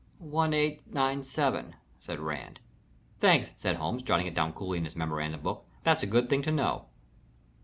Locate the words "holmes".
3.75-4.01